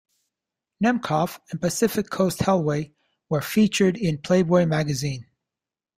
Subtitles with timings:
[0.83, 2.91] Nemcoff and Pacific Coast Hellway
[3.29, 5.27] were featured in "Playboy Magazine".